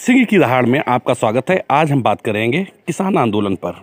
सिंह 0.00 0.24
की 0.24 0.38
दहाड़ 0.38 0.66
में 0.66 0.82
आपका 0.88 1.14
स्वागत 1.14 1.50
है। 1.50 1.58
आज 1.70 1.90
हम 1.92 2.02
बात 2.02 2.20
करेंगे 2.20 2.62
किसान 2.86 3.16
आंदोलन 3.18 3.56
पर। 3.56 3.74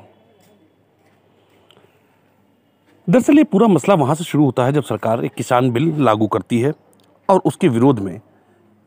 दरअसल 3.07 3.37
ये 3.37 3.43
पूरा 3.43 3.67
मसला 3.67 3.95
वहाँ 3.95 4.15
से 4.15 4.23
शुरू 4.23 4.45
होता 4.45 4.65
है 4.65 4.73
जब 4.73 4.83
सरकार 4.83 5.23
एक 5.25 5.33
किसान 5.33 5.69
बिल 5.71 5.93
लागू 5.99 6.27
करती 6.27 6.59
है 6.61 6.73
और 7.29 7.41
उसके 7.45 7.67
विरोध 7.67 7.99
में 7.99 8.19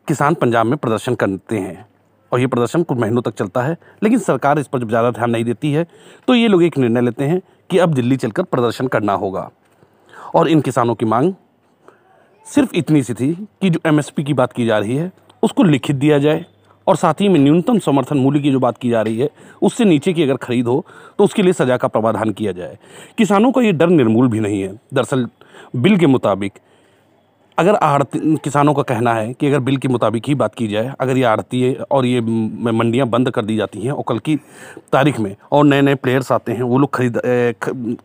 किसान 0.07 0.33
पंजाब 0.33 0.65
में 0.65 0.77
प्रदर्शन 0.77 1.15
करते 1.15 1.59
हैं। 1.59 1.85
और 2.31 2.39
ये 2.39 2.47
प्रदर्शन 2.47 2.83
कुछ 2.83 2.97
महीनों 2.97 3.21
तक 3.21 3.35
चलता 3.35 3.61
है, 3.61 3.77
लेकिन 4.03 4.19
सरकार 4.19 4.59
इस 4.59 4.67
पर 4.67 4.79
जब 4.79 4.89
ज़्यादा 4.89 5.11
ध्यान 5.11 5.31
नहीं 5.31 5.43
देती 5.43 5.71
है 5.73 5.87
तो 6.27 6.35
ये 6.35 6.47
लोग 6.47 6.63
एक 6.63 6.77
निर्णय 6.77 7.01
लेते 7.01 7.23
हैं 7.23 7.41
कि 7.69 7.77
अब 7.77 7.93
दिल्ली 7.93 8.17
चलकर 8.17 8.43
प्रदर्शन 8.43 8.87
करना 8.87 9.13
होगा। 9.15 9.49
और 10.35 10.49
इन 10.49 10.61
किसानों 10.61 10.95
की 10.95 11.05
मांग 11.07 11.33
सिर्फ़ 12.47 12.75
इतनी 12.75 13.03
सी 13.03 13.13
थी 13.13 13.33
कि 13.61 13.69
जो 13.69 13.79
एमएसपी 13.85 14.23
की 14.23 14.33
बात 14.33 14.53
की 14.53 14.65
जा 14.65 14.77
रही 14.77 14.95
है, 14.95 15.11
उसको 15.43 15.63
लिखित 15.63 15.95
दिया 15.95 16.17
जाए। 16.19 16.45
और 16.91 16.97
साथ 16.97 17.21
ही 17.21 17.27
में 17.29 17.39
न्यूनतम 17.39 17.77
समर्थन 17.79 18.17
मूल्य 18.17 18.39
की 18.39 18.51
जो 18.51 18.59
बात 18.59 18.77
की 18.77 18.89
जा 18.89 19.01
रही 19.01 19.19
है, 19.19 19.29
उससे 19.61 19.85
नीचे 19.85 20.13
की 20.13 20.23
अगर 20.23 20.37
खरीद 20.37 20.67
हो 20.67 20.83
तो 21.19 21.23
उसके 21.23 21.41
लिए 21.41 21.53
सजा 21.53 21.77
का 21.77 21.87
प्रावधान 21.87 22.31
किया 22.31 22.51
जाए। 22.51 22.77
किसानों 23.17 23.51
का 23.51 23.61
ये 23.61 23.71
डर 23.73 23.89
निर्मूल 23.89 24.27
भी 24.27 24.39
नहीं 24.39 24.61
है। 24.61 24.73
दरअसल, 24.93 25.27
बिल 25.75 25.97
के 25.97 26.07
मुताबिक 26.07 26.59
अगर 27.57 27.75
आड़ती 27.75 28.19
किसानों 28.43 28.73
का 28.73 28.83
कहना 28.83 29.13
है 29.13 29.33
कि 29.33 29.47
अगर 29.47 29.59
बिल 29.59 29.77
के 29.77 29.87
मुताबिक 29.87 30.27
ही 30.27 30.35
बात 30.35 30.55
की 30.55 30.67
जाए, 30.67 30.93
अगर 30.99 31.17
ये 31.17 31.23
आड़ती 31.23 31.61
है 31.61 31.73
और 31.91 32.05
ये 32.05 32.21
मंडियाँ 32.21 33.07
बंद 33.07 33.29
कर 33.31 33.45
दी 33.45 33.57
जाती 33.57 33.81
हैं, 33.81 33.91
और 33.91 34.03
कल 34.07 34.19
की 34.19 34.35
तारीख 34.91 35.19
में 35.19 35.35
और 35.51 35.65
नए 35.65 35.81
नए 35.81 35.95
प्लेयर्स 35.95 36.31
आते 36.31 36.51
हैं, 36.51 36.63
वो 36.63 36.77
लोग 36.77 36.93
खरीद 36.93 37.17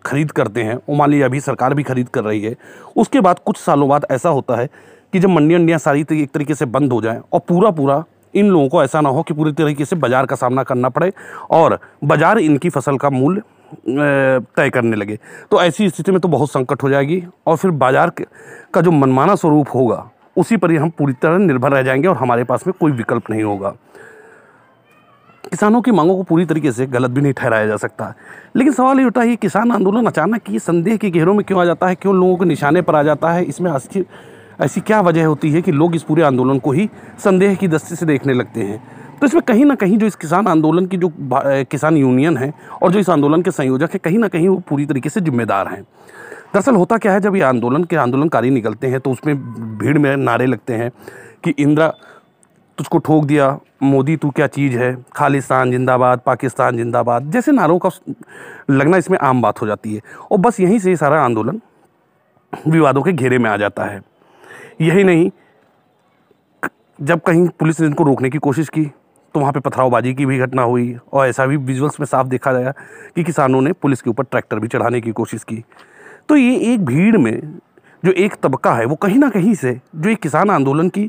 खरीद 0.05 0.31
करते 0.33 0.63
हैं 0.63 0.75
वो 0.79 0.97
मान 0.97 1.11
लीजिए 1.11 1.25
अभी 1.25 1.41
सरकार 1.43 1.75
भी 1.75 1.83
खरीद 1.83 2.09
कर 2.09 2.25
रही 2.25 2.43
है, 2.43 2.55
उसके 2.97 3.21
बाद 3.21 3.39
कुछ 3.39 3.57
सालों 3.59 3.89
बाद 3.89 4.07
ऐसा 4.11 4.29
होता 4.31 4.57
है 4.57 4.69
कि 5.13 5.19
जब 5.19 5.29
मंडियाँ 5.29 5.61
वंडियाँ 5.61 5.79
सारी 5.79 6.07
एक 6.13 6.31
तरीके 6.31 6.55
से 6.55 6.65
बंद 6.69 6.93
हो 6.93 7.01
जाएँ 7.03 7.21
और 7.33 7.41
पूरा 7.49 7.71
पूरा 7.73 8.05
इन 8.37 8.49
लोगों 8.49 8.69
को 8.69 8.83
ऐसा 8.83 9.01
ना 9.01 9.09
हो 9.09 9.23
कि 9.23 9.35
पूरी 9.35 9.53
तरीके 9.55 9.85
से 9.85 9.97
बाज़ार 9.97 10.27
का 10.27 10.37
सामना 10.37 10.63
करना 10.63 10.89
पड़े 10.89 11.13
और 11.53 11.79
बाज़ार 12.05 12.39
इनकी 12.41 12.71
फ़सल 12.71 12.97
का 12.97 13.11
मूल्य 13.11 13.43
तय 14.57 14.71
करने 14.71 14.97
लगे। 14.97 15.19
तो 15.51 15.63
ऐसी 15.63 15.89
स्थिति 15.91 16.13
में 16.13 16.21
तो 16.21 16.29
बहुत 16.29 16.51
संकट 16.51 16.83
हो 16.83 16.89
जाएगी 16.91 17.23
और 17.47 17.57
फिर 17.57 17.71
बाज़ार 17.73 18.13
का 18.75 18.81
जो 18.81 18.91
मनमाना 18.93 19.35
स्वरूप 19.35 19.75
होगा, 19.75 20.09
उसी 20.37 20.57
पर 20.57 20.71
ही 20.71 20.77
हम 20.77 20.91
पूरी 20.91 21.13
तरह 21.13 21.39
निर्भर 21.39 21.73
रह 21.73 21.83
जाएँगे 21.83 22.09
और 22.09 22.17
हमारे 22.17 22.45
पास 22.45 22.67
में 22.67 22.75
कोई 22.81 22.93
विकल्प 22.93 23.31
नहीं 23.31 23.43
होगा। 23.43 23.75
किसानों 25.45 25.81
की 25.83 25.91
मांगों 25.91 26.17
को 26.17 26.23
पूरी 26.23 26.45
तरीके 26.45 26.71
से 26.73 26.87
गलत 26.87 27.11
भी 27.11 27.21
नहीं 27.21 27.33
ठहराया 27.33 27.67
जा 27.67 27.77
सकता। 27.77 28.13
लेकिन 28.57 28.73
सवाल 28.73 28.99
ये 28.99 29.05
उठा 29.05 29.23
है 29.23 29.37
किसान 29.37 29.73
आंदोलन 29.73 30.07
अचानक 30.07 30.51
ये 30.51 30.59
संदेह 30.59 30.97
के 30.97 31.11
घेरों 31.11 31.35
में 31.35 31.45
क्यों 31.45 31.61
आ 31.61 31.65
जाता 31.65 31.87
है, 31.87 31.95
क्यों 31.95 32.15
लोगों 32.15 32.37
के 32.37 32.45
निशाने 32.45 32.83
पर 32.83 32.97
आ 32.97 33.03
जाता 33.03 33.31
है, 33.31 33.45
इसमें 33.45 33.71
ऐसी 34.61 34.81
क्या 34.81 35.01
वजह 35.01 35.27
होती 35.27 35.51
है 35.53 35.63
कि 35.63 35.73
लोग 35.73 35.95
इस 35.97 36.03
पूरे 36.03 36.23
आंदोलन 36.23 36.59
को 36.59 36.73
ही 36.73 36.89
संदेह 37.19 37.55
की 37.55 37.69
दृष्टि 37.69 37.97
से 37.97 38.07
देखने 38.07 38.35
लगते 38.35 38.63
हैं? 38.63 38.83
तो 39.21 39.27
इसमें 39.27 39.43
कहीं 39.43 39.65
ना 39.65 39.75
कहीं 39.75 39.99
जो 39.99 40.07
इस 40.07 40.17
किसान 40.17 40.47
आंदोलन 40.47 40.87
की 40.87 40.97
जो 40.97 41.13
किसान 41.33 41.97
यूनियन 41.97 42.37
है 42.37 42.53
और 42.83 42.93
जो 42.93 42.99
इस 42.99 43.11
आंदोलन 43.11 43.43
के 43.43 43.51
संयोजक 43.51 43.91
है, 43.93 43.99
कहीं 43.99 44.19
ना 44.19 44.29
कहीं 44.29 44.49
वो 44.49 44.57
पूरी 44.69 44.87
तरीके 44.87 45.09
से 45.09 45.21
जिम्मेदार 45.21 45.69
हैं। 45.69 45.83
दरअसल 45.83 46.75
होता 46.75 46.99
क्या 46.99 47.13
है, 47.13 47.21
जब 47.21 47.37
ये 47.37 47.43
आंदोलन 47.43 47.85
के 47.85 47.97
आंदोलनकारी 47.97 48.51
निकलते 48.51 48.87
हैं 48.87 49.01
तो 49.01 49.11
उसमें 49.11 49.37
भीड़ 49.79 49.99
में 49.99 50.17
नारे 50.17 50.47
लगते 50.47 50.75
हैं 50.75 50.91
कि 51.45 51.51
इंदिरा, 51.53 51.89
तुझको 52.79 52.99
ठोक 52.99 53.25
दिया, 53.25 53.59
मोदी 53.83 54.17
तू 54.17 54.31
क्या 54.31 54.47
चीज़ 54.47 54.77
है? 54.79 54.97
खालिस्तान 55.17 55.71
जिंदाबाद, 55.71 56.21
पाकिस्तान 56.27 56.77
जिंदाबाद, 56.77 57.31
जैसे 57.33 57.53
नारों 57.53 57.79
का 57.79 57.91
लगना 58.71 58.97
इसमें 58.97 59.19
आम 59.19 59.43
बात 59.43 59.61
हो 59.63 59.67
जाती 59.67 59.95
है। 59.95 60.01
और 60.33 60.39
बस 60.39 60.61
यहीं 60.61 60.79
से 60.79 60.97
सारा 60.97 61.23
आंदोलन 61.23 61.61
विवादों 62.69 63.03
के 63.03 63.13
घेरे 63.13 63.39
में 63.39 63.51
आ 63.51 63.57
जाता 63.57 63.85
है। 63.85 64.01
यही 64.81 65.05
नहीं 65.05 65.31
जब 66.99 67.21
कहीं 67.21 67.47
पुलिस 67.49 67.81
ने 67.81 67.87
इनको 67.87 68.05
रोकने 68.05 68.31
की 68.31 68.39
कोशिश 68.39 68.69
की 68.69 68.85
तो 69.35 69.41
वहाँ 69.41 69.53
पे 69.53 69.61
पथरावबाजी 69.61 70.13
की 70.15 70.27
भी 70.27 70.39
घटना 70.39 70.63
हुई 70.63 70.97
और 71.13 71.27
ऐसा 71.29 71.47
भी 71.47 71.57
विजुअल्स 71.57 71.99
में 72.01 72.05
साफ़ 72.07 72.27
देखा 72.27 72.53
गया 72.53 72.73
कि 73.17 73.25
किसानों 73.25 73.61
ने 73.61 73.73
पुलिस 73.73 74.03
के 74.03 74.11
ऊपर 74.11 74.25
ट्रैक्टर 74.25 74.59
भी 74.59 74.69
चढ़ाने 74.69 75.01
की 75.01 75.13
कोशिश 75.13 75.45
की। 75.45 75.63
तो 76.29 76.37
ये 76.37 76.57
एक 76.73 76.85
भीड़ 76.85 77.17
में 77.17 77.59
जो 78.05 78.13
एक 78.13 78.35
तबका 78.43 78.75
है, 78.75 78.85
वो 78.85 78.97
कहीं 78.97 79.19
ना 79.19 79.29
कहीं 79.31 79.55
से 79.55 79.81
जो 79.97 80.11
एक 80.11 80.19
किसान 80.19 80.51
आंदोलन 80.51 80.89
की 80.89 81.05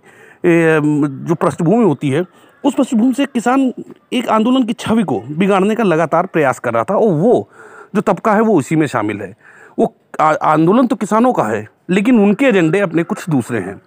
जो 0.46 1.36
पृष्ठभूमि 1.36 1.84
होती 1.84 2.10
है, 2.10 2.26
उस 2.64 2.74
पृष्ठभूमि 2.74 3.14
से 3.14 3.26
किसान 3.26 3.72
एक 4.14 4.28
आंदोलन 4.30 4.64
की 4.64 4.74
छवि 4.74 5.04
को 5.04 5.20
बिगाड़ने 5.30 5.76
का 5.76 5.84
लगातार 5.84 6.26
प्रयास 6.26 6.60
कर 6.60 6.74
रहा 6.74 6.84
था 6.84 6.96
और 6.96 7.14
वो 7.14 7.50
जो 7.96 8.02
तबका 8.02 8.34
है, 8.34 8.42
वो 8.42 8.58
उसी 8.60 8.76
में 8.76 8.88
शामिल 8.88 9.22
है। 9.22 9.34
वो 9.80 9.94
आंदोलन 10.22 10.88
तो 10.88 10.96
किसानों 10.96 11.34
का 11.34 11.44
है 11.44 11.68
लेकिन 11.90 12.20
उनके 12.20 12.46
एजेंडे 12.46 12.80
अपने 12.80 13.04
कुछ 13.04 13.30
दूसरे 13.30 13.60
हैं। 13.60 13.82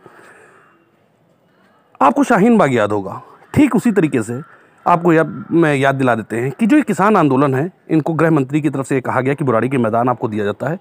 आपको 2.03 2.25
शाहीन 2.25 2.59
बाग 2.59 2.75
याद 2.75 2.93
होगा। 2.93 3.22
ठीक 3.55 3.77
उसी 3.77 3.93
तरीके 3.93 4.22
से 4.22 4.41
आपको 4.87 5.12
याद 5.12 5.44
मैं 5.50 5.77
याद 5.77 5.94
दिला 5.94 6.15
देते 6.15 6.37
हैं 6.37 6.53
कि 6.53 6.66
जो 6.66 6.77
ये 6.77 6.83
किसान 6.83 7.16
आंदोलन 7.16 7.55
है, 7.55 7.72
इनको 7.91 8.12
गृह 8.12 8.31
मंत्री 8.31 8.61
की 8.61 8.71
तरफ़ 8.71 8.87
से 8.87 9.00
कहा 9.00 9.21
गया 9.21 9.34
कि 9.34 9.44
बुराड़ी 9.44 9.69
के 9.69 9.78
मैदान 9.78 10.09
आपको 10.09 10.28
दिया 10.28 10.44
जाता 10.44 10.69
है। 10.69 10.78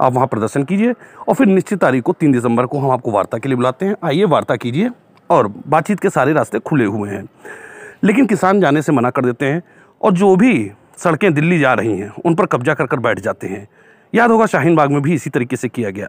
आप 0.00 0.12
वहाँ 0.12 0.26
प्रदर्शन 0.26 0.64
कीजिए 0.64 0.94
और 1.28 1.34
फिर 1.34 1.46
निश्चित 1.46 1.80
तारीख 1.80 2.02
को 2.02 2.12
तीन 2.12 2.32
दिसंबर 2.32 2.66
को 2.66 2.78
हम 2.78 2.90
आपको 2.90 3.10
वार्ता 3.10 3.38
के 3.38 3.48
लिए 3.48 3.56
बुलाते 3.56 3.86
हैं। 3.86 3.96
आइए 4.04 4.24
वार्ता 4.24 4.56
कीजिए 4.56 4.90
और 5.30 5.54
बातचीत 5.68 6.00
के 6.00 6.10
सारे 6.10 6.32
रास्ते 6.32 6.58
खुले 6.58 6.84
हुए 6.84 7.10
हैं। 7.10 7.28
लेकिन 8.04 8.26
किसान 8.26 8.60
जाने 8.60 8.82
से 8.82 8.92
मना 8.92 9.10
कर 9.10 9.24
देते 9.24 9.46
हैं 9.46 9.62
और 10.02 10.12
जो 10.12 10.36
भी 10.36 10.72
सड़कें 10.96 11.34
दिल्ली 11.34 11.58
जा 11.58 11.74
रही 11.74 11.98
हैं, 11.98 12.12
उन 12.24 12.34
पर 12.34 12.46
कब्जा 12.46 12.74
कर 12.74 12.86
कर 12.86 13.00
बैठ 13.00 13.20
जाते 13.20 13.46
हैं। 13.46 13.68
याद 14.14 14.30
होगा 14.30 14.46
शाहीन 14.46 14.76
बाग 14.76 14.90
में 14.90 15.02
भी 15.02 15.14
इसी 15.14 15.30
तरीके 15.30 15.56
से 15.56 15.68
किया 15.68 15.90
गया। 15.90 16.08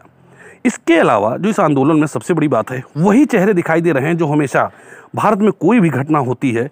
इसके 0.64 0.96
अलावा 0.96 1.36
जो 1.36 1.48
इस 1.48 1.60
आंदोलन 1.60 1.96
में 1.96 2.06
सबसे 2.06 2.34
बड़ी 2.34 2.48
बात 2.48 2.70
है, 2.70 2.82
वही 2.96 3.24
चेहरे 3.24 3.54
दिखाई 3.54 3.80
दे 3.80 3.92
रहे 3.92 4.06
हैं 4.06 4.16
जो 4.16 4.26
हमेशा 4.26 4.70
भारत 5.16 5.38
में 5.38 5.50
कोई 5.52 5.80
भी 5.80 5.88
घटना 5.90 6.18
होती 6.20 6.52
है 6.52 6.68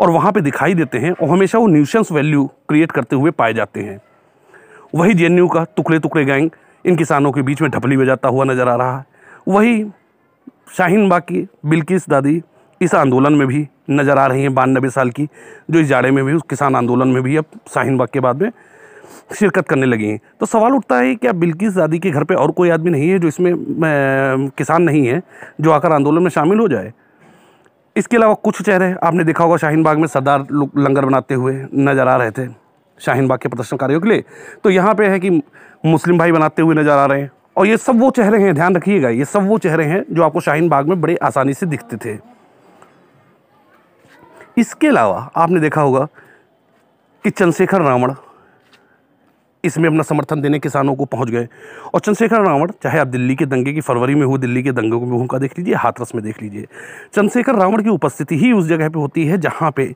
और 0.00 0.10
वहाँ 0.10 0.32
पे 0.32 0.40
दिखाई 0.40 0.74
देते 0.74 0.98
हैं 0.98 1.10
और 1.12 1.28
हमेशा 1.28 1.58
वो 1.58 1.66
न्यूशंस 1.66 2.12
वैल्यू 2.12 2.46
क्रिएट 2.68 2.92
करते 2.92 3.16
हुए 3.16 3.30
पाए 3.30 3.54
जाते 3.54 3.80
हैं। 3.80 4.00
वही 4.94 5.14
जे 5.14 5.28
का 5.48 5.64
टुकड़े 5.76 5.98
टुकड़े 5.98 6.24
गैंग 6.24 6.50
इन 6.84 6.96
किसानों 6.96 7.32
के 7.32 7.42
बीच 7.42 7.62
में 7.62 7.70
ढपली 7.70 7.96
बजाता 7.96 8.28
हुआ 8.28 8.44
नज़र 8.44 8.68
आ 8.68 8.74
रहा 8.76 8.98
है। 8.98 9.04
वही 9.48 9.84
शाहीन 10.76 11.08
बाग 11.08 11.22
की 11.22 11.46
बिल्किस 11.66 12.08
दादी 12.08 12.40
इस 12.80 12.94
आंदोलन 12.94 13.32
में 13.32 13.46
भी 13.48 13.66
नज़र 13.90 14.18
आ 14.18 14.26
रही 14.26 14.42
हैं 14.42 14.54
बानबे 14.54 14.90
साल 14.90 15.10
की, 15.10 15.28
जो 15.70 15.78
इस 15.78 15.86
जाड़े 15.86 16.10
में 16.10 16.24
भी, 16.24 16.32
उस 16.32 16.42
किसान 16.50 16.76
आंदोलन 16.76 17.08
में 17.08 17.22
भी 17.22 17.36
अब 17.36 17.44
शाहीन 17.74 17.96
बाग 17.98 18.08
के 18.08 18.20
बाद 18.20 18.42
में 18.42 18.50
शिरकत 19.34 19.68
करने 19.68 19.86
लगी 19.86 20.08
हैं। 20.08 20.18
तो 20.40 20.46
सवाल 20.46 20.72
उठता 20.72 20.96
है, 20.96 21.14
क्या 21.14 21.32
बिल्किस 21.34 21.74
दादी 21.74 21.98
के 21.98 22.10
घर 22.10 22.24
पर 22.24 22.34
और 22.34 22.50
कोई 22.52 22.70
आदमी 22.70 22.90
नहीं 22.90 23.08
है 23.10 23.18
जो 23.18 23.28
इसमें 23.28 23.52
किसान 24.58 24.82
नहीं 24.82 25.06
है, 25.06 25.22
जो 25.60 25.70
आकर 25.70 25.92
आंदोलन 25.92 26.22
में 26.22 26.30
शामिल 26.30 26.58
हो 26.58 26.68
जाए? 26.68 26.92
इसके 27.96 28.16
अलावा 28.16 28.34
कुछ 28.34 28.62
चेहरे, 28.62 28.94
आपने 29.02 29.24
देखा 29.24 29.44
होगा 29.44 29.56
शाहीन 29.56 29.82
बाग 29.82 29.98
में 29.98 30.06
सरदार 30.08 30.46
लंगर 30.50 31.04
बनाते 31.04 31.34
हुए 31.34 31.54
नज़र 31.74 32.08
आ 32.08 32.16
रहे 32.16 32.30
थे, 32.30 32.48
शाहीन 33.00 33.28
बाग 33.28 33.38
के 33.38 33.48
प्रदर्शनकारियों 33.48 34.00
के 34.00 34.08
लिए। 34.08 34.24
तो 34.64 34.70
यहाँ 34.70 34.94
पे 34.94 35.06
है 35.06 35.20
कि 35.20 35.30
मुस्लिम 35.84 36.18
भाई 36.18 36.32
बनाते 36.32 36.62
हुए 36.62 36.74
नज़र 36.74 36.90
आ 36.90 37.06
रहे 37.06 37.20
हैं। 37.20 37.30
और 37.56 37.66
ये 37.66 37.76
सब 37.76 38.00
वो 38.00 38.10
चेहरे 38.10 38.38
हैं, 38.38 38.54
ध्यान 38.54 38.76
रखिएगा, 38.76 39.08
ये 39.08 39.24
सब 39.24 39.46
वो 39.48 39.58
चेहरे 39.58 39.84
हैं 39.84 40.04
जो 40.10 40.22
आपको 40.22 40.40
शाहीन 40.40 40.68
बाग 40.68 40.88
में 40.88 41.00
बड़े 41.00 41.16
आसानी 41.22 41.54
से 41.54 41.66
दिखते 41.66 41.96
थे। 41.96 42.18
इसके 44.58 44.86
अलावा 44.86 45.30
आपने 45.36 45.60
देखा 45.60 45.80
होगा 45.80 46.06
कि 47.24 47.30
चंद्रशेखर 47.30 47.82
रावण 47.82 48.14
इसमें 49.64 49.88
अपना 49.88 50.02
समर्थन 50.02 50.40
देने 50.40 50.58
किसानों 50.58 50.94
को 50.94 51.04
पहुँच 51.04 51.30
गए। 51.30 51.46
और 51.94 52.00
चंद्रशेखर 52.00 52.44
रावण 52.46 52.70
चाहे 52.82 52.98
आप 52.98 53.06
दिल्ली 53.06 53.34
के 53.34 53.46
दंगे 53.46 53.72
की 53.72 53.80
फरवरी 53.80 54.14
में 54.14 54.24
हुए 54.26 54.38
दिल्ली 54.38 54.62
के 54.62 54.72
दंगों 54.72 55.00
में 55.00 55.16
हुआ 55.18 55.38
देख 55.38 55.58
लीजिए 55.58 55.74
हाथरस 55.74 56.14
में 56.14 56.22
देख 56.24 56.42
लीजिए। 56.42 56.66
चंद्रशेखर 57.14 57.54
रावण 57.54 57.82
की 57.82 57.90
उपस्थिति 57.90 58.38
ही 58.38 58.52
उस 58.52 58.66
जगह 58.66 58.88
पर 58.88 58.98
होती 58.98 59.26
है 59.26 59.38
जहाँ 59.38 59.70
पे 59.70 59.94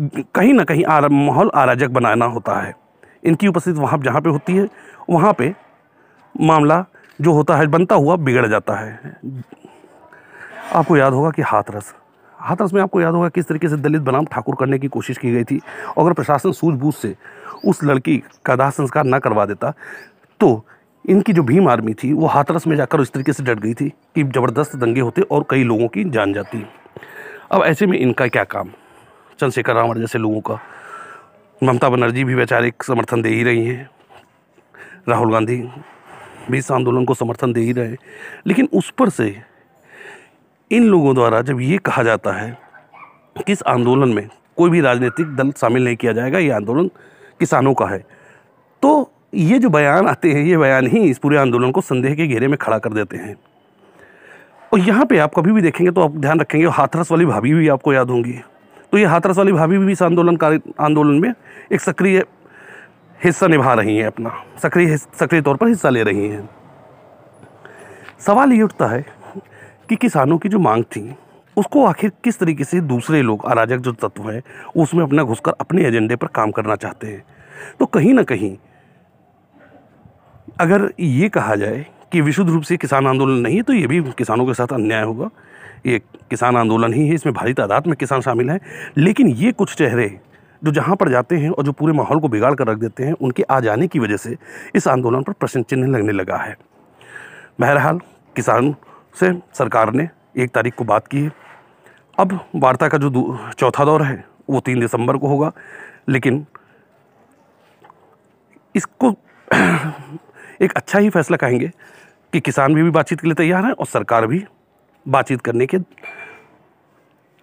कहीं 0.00 0.52
ना 0.54 0.64
कहीं 0.64 0.84
आर, 0.84 1.08
माहौल 1.08 1.50
अराजक 1.50 1.88
बनाना 1.90 2.24
होता 2.26 2.60
है। 2.60 2.74
इनकी 3.24 3.48
उपस्थिति 3.48 3.80
वहाँ 3.80 3.98
जहाँ 3.98 4.20
पर 4.20 4.30
होती 4.30 4.56
है 4.56 4.68
वहाँ 5.10 5.32
पर 5.32 5.54
मामला 6.34 6.84
जो 7.18 7.32
होता 7.32 7.56
है 7.56 7.66
बनता 7.66 7.94
हुआ 7.94 8.16
बिगड़ 8.16 8.46
जाता 8.46 8.74
है। 8.74 9.16
आपको 10.74 10.96
याद 10.96 11.12
होगा 11.12 11.30
कि 11.30 11.42
हाथरस 11.42 11.94
हाथरस 12.38 12.72
में 12.72 12.80
आपको 12.82 13.00
याद 13.00 13.14
होगा 13.14 13.28
किस 13.28 13.46
तरीके 13.48 13.68
से 13.68 13.76
दलित 13.76 14.02
बनाम 14.02 14.24
ठाकुर 14.24 14.56
करने 14.58 14.78
की 14.78 14.88
कोशिश 14.88 15.18
की 15.18 15.30
गई 15.32 15.44
थी। 15.44 15.60
और 15.88 16.04
अगर 16.04 16.12
प्रशासन 16.12 16.52
सूझबूझ 16.52 16.94
से 16.94 17.14
उस 17.64 17.82
लड़की 17.84 18.16
का 18.44 18.56
दाह 18.56 18.70
संस्कार 18.70 19.04
ना 19.04 19.18
करवा 19.18 19.46
देता। 19.46 19.72
तो 20.40 20.64
इनकी 21.04 21.32
जो 21.32 21.42
भीम 21.42 21.68
आर्मी 21.68 21.94
थी, 21.94 22.12
वो 22.12 22.26
हाथरस 22.26 22.66
में 22.66 22.76
जाकर 22.76 23.00
उस 23.00 23.12
तरीके 23.12 23.32
से 23.32 23.42
डट 23.42 23.58
गई 23.58 23.74
थी 23.74 23.88
कि 23.88 24.22
ज़बरदस्त 24.24 24.76
दंगे 24.76 25.00
होते 25.00 25.22
और 25.22 25.44
कई 25.50 25.64
लोगों 25.64 25.88
की 25.88 26.04
जान 26.06 26.32
जाती। 26.32 26.64
अब 27.52 27.64
ऐसे 27.64 27.86
में 27.86 27.98
इनका 27.98 28.26
क्या 28.28 28.44
काम? 28.44 28.70
चंद्रशेखर 29.40 29.74
रावण 29.74 30.00
जैसे 30.00 30.18
लोगों 30.18 30.40
का। 30.40 30.58
ममता 31.60 31.88
बनर्जी 31.88 32.24
भी 32.24 32.34
बेचारे 32.34 32.72
समर्थन 32.86 33.22
दे 33.22 33.28
ही 33.28 33.42
रही 33.42 33.64
हैं। 33.66 33.88
राहुल 35.08 35.32
गांधी 35.32 35.56
भी 36.50 36.58
इस 36.58 36.70
आंदोलन 36.72 37.04
को 37.04 37.14
समर्थन 37.14 37.52
दे 37.52 37.60
ही 37.60 37.72
रहे 37.72 37.96
लेकिन 38.46 38.68
उस 38.72 38.90
पर 38.98 39.08
से 39.08 39.26
इन 40.70 40.84
लोगों 40.84 41.14
द्वारा 41.14 41.40
जब 41.42 41.60
ये 41.60 41.78
कहा 41.78 42.02
जाता 42.02 42.32
है 42.32 42.50
कि 43.38 43.52
इस 43.52 43.62
आंदोलन 43.66 44.12
में 44.14 44.28
कोई 44.56 44.70
भी 44.70 44.80
राजनीतिक 44.80 45.34
दल 45.36 45.50
शामिल 45.52 45.84
नहीं 45.84 45.96
किया 45.96 46.12
जाएगा, 46.12 46.38
ये 46.38 46.50
आंदोलन 46.50 46.90
किसानों 47.40 47.74
का 47.74 47.86
है। 47.86 47.98
तो 48.82 49.10
ये 49.34 49.58
जो 49.58 49.68
बयान 49.70 50.06
आते 50.08 50.32
हैं, 50.32 50.42
ये 50.42 50.56
बयान 50.56 50.86
ही 50.86 51.00
इस 51.00 51.18
पूरे 51.18 51.36
आंदोलन 51.38 51.70
को 51.70 51.80
संदेह 51.80 52.14
के 52.14 52.26
घेरे 52.26 52.48
में 52.48 52.56
खड़ा 52.58 52.78
कर 52.78 52.92
देते 52.92 53.16
हैं। 53.16 53.36
और 54.72 54.80
यहाँ 54.80 55.04
पे 55.06 55.18
आप 55.18 55.34
कभी 55.34 55.52
भी 55.52 55.62
देखेंगे 55.62 55.92
तो 55.92 56.00
आप 56.00 56.16
ध्यान 56.16 56.40
रखेंगे 56.40 56.66
हाथरस 56.68 57.10
वाली 57.10 57.26
भाभी 57.26 57.54
भी 57.54 57.68
आपको 57.68 57.92
याद 57.92 58.10
होंगी। 58.10 58.32
तो 58.92 58.98
ये 58.98 59.04
हाथरस 59.04 59.38
वाली 59.38 59.52
भाभी 59.52 59.78
भी 59.78 59.92
इस 59.92 60.02
आंदोलन 60.02 60.38
आंदोलन 60.80 61.20
में 61.20 61.32
एक 61.72 61.80
सक्रिय 61.80 62.24
हिस्सा 63.20 63.46
निभा 63.46 63.74
रही 63.74 63.96
हैं 63.96 64.06
अपना, 64.06 64.32
सक्रिय 64.62 64.96
सक्रिय 64.96 65.42
तौर 65.42 65.56
पर 65.56 65.68
हिस्सा 65.68 65.90
ले 65.90 66.02
रही 66.02 66.28
हैं। 66.28 66.48
सवाल 68.18 68.52
ये 68.52 68.62
उठता 68.62 68.86
है 68.86 69.04
कि 69.88 69.96
किसानों 69.96 70.38
की 70.38 70.48
जो 70.48 70.58
मांग 70.58 70.84
थी 70.86 71.00
उसको 71.58 71.84
आखिर 71.86 72.12
किस 72.24 72.38
तरीके 72.38 72.64
से 72.64 72.80
दूसरे 72.80 73.22
लोग, 73.22 73.44
अराजक 73.46 73.78
जो 73.78 73.92
तत्व 73.92 74.30
हैं, 74.30 74.42
उसमें 74.76 75.02
अपना 75.02 75.22
घुसकर 75.22 75.52
अपने 75.60 75.84
एजेंडे 75.84 76.16
पर 76.16 76.26
काम 76.26 76.50
करना 76.50 76.76
चाहते 76.76 77.06
हैं? 77.06 77.22
तो 77.80 77.86
कहीं 77.86 78.12
ना 78.14 78.22
कहीं, 78.22 78.56
अगर 80.60 80.88
ये 81.00 81.28
कहा 81.28 81.54
जाए 81.56 81.84
कि 82.12 82.20
विशुद्ध 82.20 82.50
रूप 82.50 82.62
से 82.62 82.76
किसान 82.76 83.06
आंदोलन 83.06 83.40
नहीं 83.40 83.56
है 83.56 83.62
तो 83.62 83.72
ये 83.72 83.86
भी 83.86 84.00
किसानों 84.18 84.46
के 84.46 84.54
साथ 84.54 84.72
अन्याय 84.72 85.02
होगा। 85.02 85.28
ये 85.86 85.98
किसान 86.30 86.56
आंदोलन 86.56 86.92
ही 86.92 87.06
है, 87.08 87.14
इसमें 87.14 87.34
भारी 87.34 87.52
तादाद 87.52 87.86
में 87.86 87.96
किसान 87.96 88.20
शामिल 88.20 88.50
हैं। 88.50 88.60
लेकिन 88.98 89.28
ये 89.28 89.52
कुछ 89.52 89.74
चेहरे 89.74 90.08
जो 90.62 90.70
जहाँ 90.72 90.96
पर 90.96 91.08
जाते 91.08 91.36
हैं 91.36 91.50
और 91.50 91.64
जो 91.64 91.72
पूरे 91.72 91.92
माहौल 91.92 92.20
को 92.20 92.28
बिगाड़ 92.28 92.54
कर 92.54 92.66
रख 92.66 92.78
देते 92.78 93.04
हैं, 93.04 93.12
उनके 93.12 93.42
आ 93.42 93.58
जाने 93.60 93.86
की 93.86 93.98
वजह 93.98 94.16
से 94.16 94.36
इस 94.74 94.88
आंदोलन 94.88 95.22
पर 95.22 95.32
प्रश्न 95.32 95.62
चिन्ह 95.62 95.86
लगने 95.88 96.12
लगा 96.12 96.36
है। 96.36 96.56
बहरहाल, 97.60 97.98
किसान 98.36 98.74
से 99.20 99.32
सरकार 99.54 99.92
ने 99.92 100.08
एक 100.36 100.50
तारीख 100.50 100.74
को 100.74 100.84
बात 100.84 101.06
की 101.06 101.20
है। 101.20 101.32
अब 102.18 102.38
वार्ता 102.54 102.88
का 102.88 102.98
जो 102.98 103.10
चौथा 103.58 103.84
दौर 103.84 104.02
है 104.02 104.24
वो 104.50 104.60
तीन 104.60 104.80
दिसंबर 104.80 105.16
को 105.16 105.28
होगा 105.28 105.52
लेकिन 106.08 106.44
इसको 108.74 109.10
एक 110.62 110.72
अच्छा 110.76 110.98
ही 110.98 111.10
फैसला 111.10 111.36
कहेंगे 111.36 111.70
कि 112.32 112.40
किसान 112.40 112.74
भी, 112.74 112.82
भी 112.82 112.90
बातचीत 112.90 113.20
के 113.20 113.26
लिए 113.26 113.34
तैयार 113.34 113.64
हैं 113.64 113.72
और 113.72 113.86
सरकार 113.86 114.26
भी 114.26 114.44
बातचीत 115.06 115.40
करने 115.40 115.66
के 115.66 115.78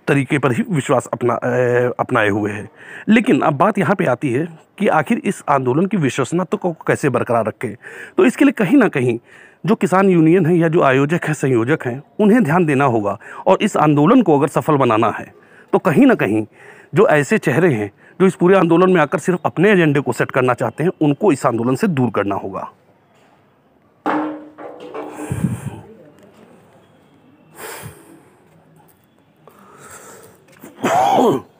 तरीके 0.08 0.38
पर 0.40 0.52
ही 0.52 0.64
विश्वास 0.70 1.08
अपना 1.14 1.34
अपनाए 2.00 2.30
हुए 2.30 2.52
हैं। 2.52 2.70
लेकिन 3.10 3.42
अब 3.42 3.54
बात 3.54 3.78
यहाँ 3.78 3.96
पे 3.96 4.06
आती 4.06 4.32
है 4.34 4.48
कि 4.80 4.88
आखिर 4.90 5.22
इस 5.26 5.44
आंदोलन 5.50 5.86
की 5.86 5.98
विश्वसनीयता 5.98 6.58
को 6.58 6.72
कैसे 6.88 7.10
बरकरार 7.10 7.46
रखें? 7.46 7.76
तो 8.18 8.26
इसके 8.26 8.46
लिए 8.46 8.52
कहीं 8.52 8.78
ना 8.78 8.88
कहीं 8.88 9.18
जो 9.66 9.76
किसान 9.76 10.10
यूनियन 10.10 10.46
है 10.46 10.58
या 10.58 10.68
जो 10.68 10.82
आयोजक 10.84 11.26
हैं, 11.26 11.34
संयोजक 11.34 11.86
हैं, 11.86 12.02
उन्हें 12.20 12.44
ध्यान 12.44 12.66
देना 12.66 12.86
होगा 12.86 13.18
और 13.48 13.58
इस 13.62 13.78
आंदोलन 13.78 14.22
को 14.22 14.38
अगर 14.40 14.48
सफल 14.48 14.78
बनाना 14.78 15.10
है 15.10 15.34
तो 15.74 15.80
कहीं 15.80 16.06
ना 16.06 16.16
कहीं 16.16 16.46
जो 16.96 17.08
ऐसे 17.08 17.38
चेहरे 17.38 17.74
हैं, 17.74 17.92
जो 18.20 18.28
इस 18.28 18.36
पूरे 18.36 18.58
आंदोलन 18.58 18.92
में 18.92 19.02
आकर 19.02 19.20
सिर्फ़ 19.20 19.40
अपने 19.46 19.72
एजेंडे 19.72 20.00
को 20.00 20.12
सेट 20.14 20.32
करना 20.32 20.54
चाहते 20.54 20.84
हैं, 20.84 20.92
उनको 21.02 21.32
इस 21.32 21.46
आंदोलन 21.46 21.76
से 21.76 21.88
दूर 21.88 22.10
करना 22.10 22.36
होगा। 22.36 22.70
Oh! 31.28 31.55